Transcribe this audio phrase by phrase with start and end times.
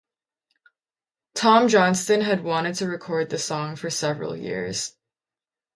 [1.35, 4.95] Tom Johnston had wanted to record the song for several years.